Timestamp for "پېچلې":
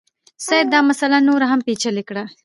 1.67-2.03